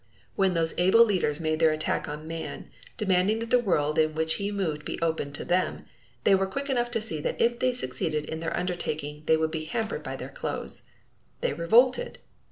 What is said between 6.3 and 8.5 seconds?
were quick enough to see that if they succeeded in